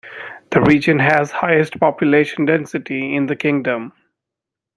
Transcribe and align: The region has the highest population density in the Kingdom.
The 0.49 0.59
region 0.61 0.97
has 0.97 1.29
the 1.29 1.37
highest 1.37 1.79
population 1.79 2.45
density 2.45 3.13
in 3.15 3.27
the 3.27 3.35
Kingdom. 3.35 3.93